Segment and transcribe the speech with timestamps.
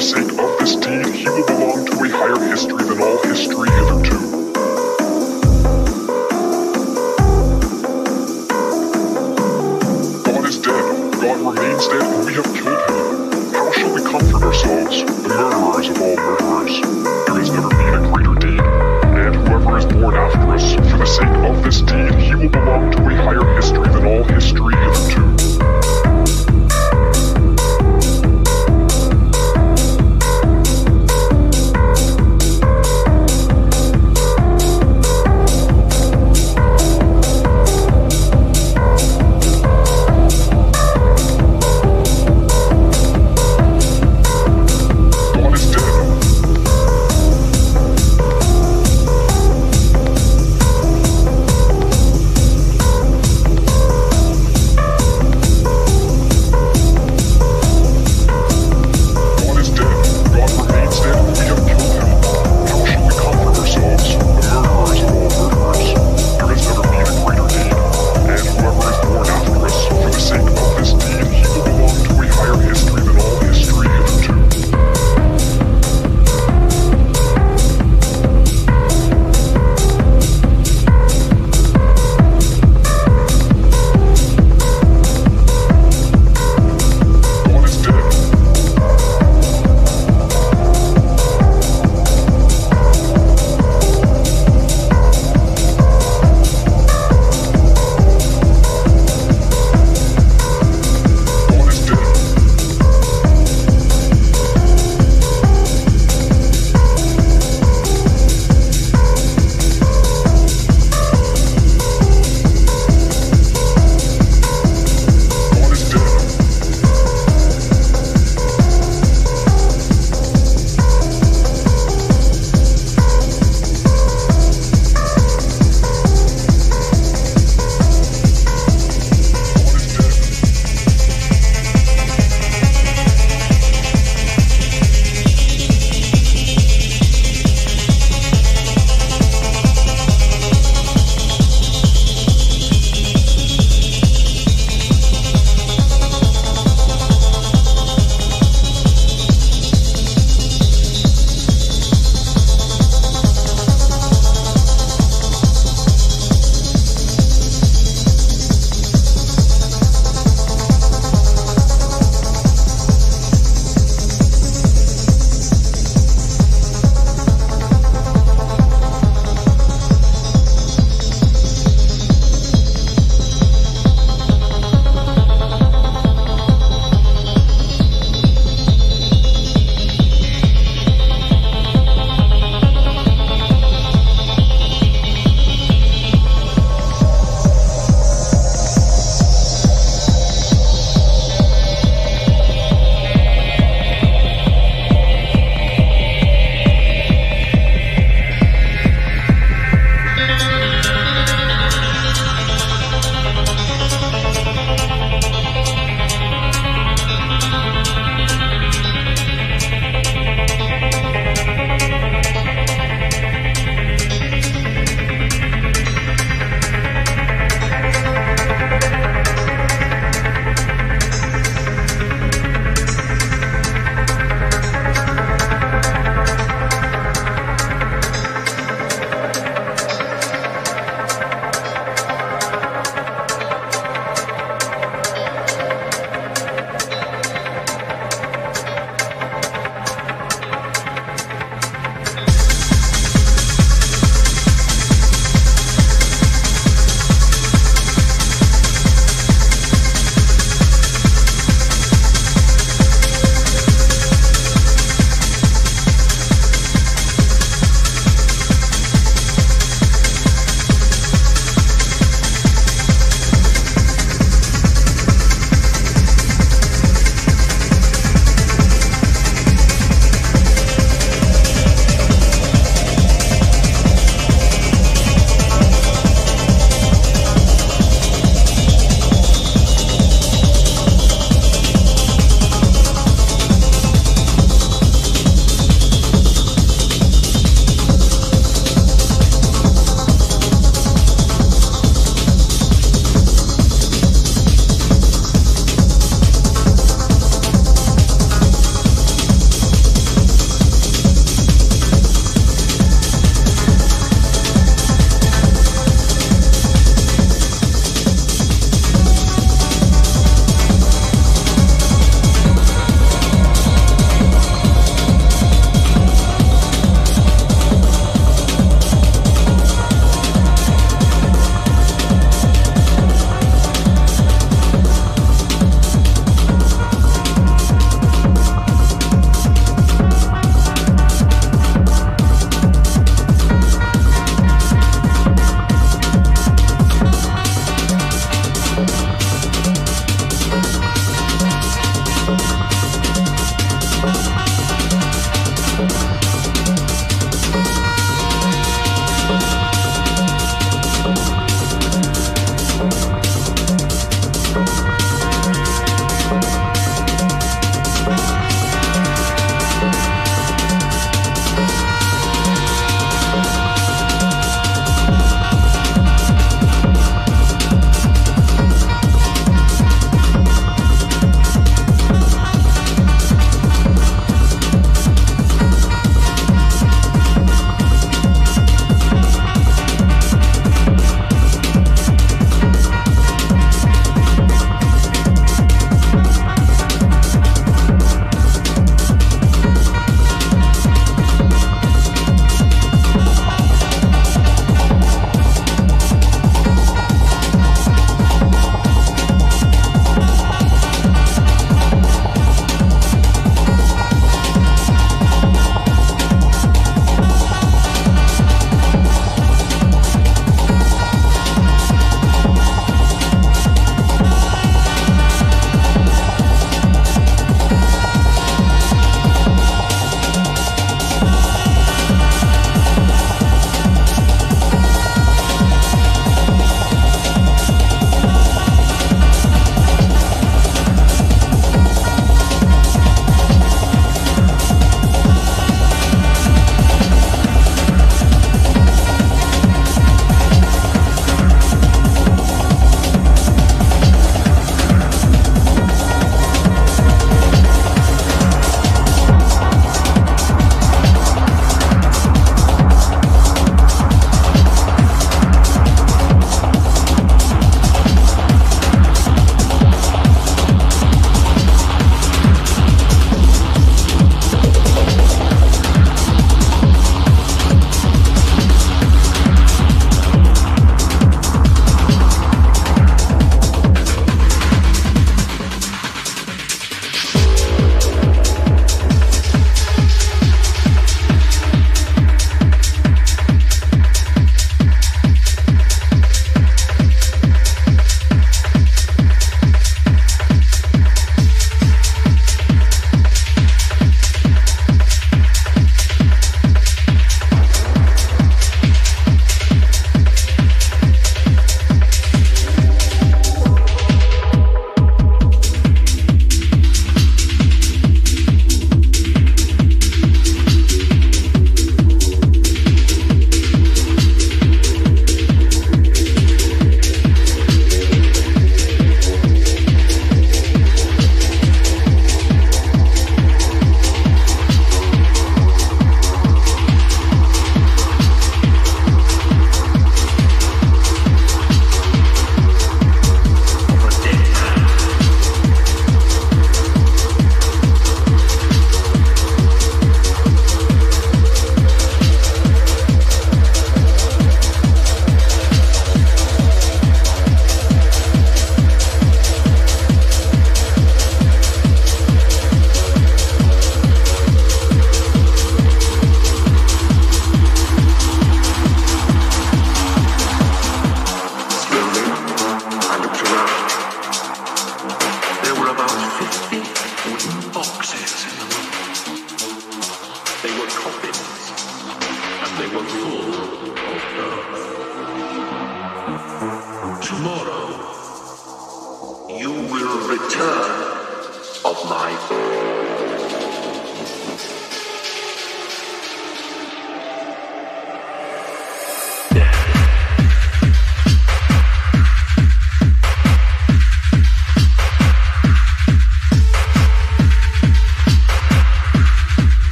[0.00, 0.37] for